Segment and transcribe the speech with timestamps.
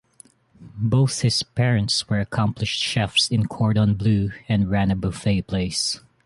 [0.59, 5.99] Both his parents were accomplished chefs in cordon bleu and ran a buffet place.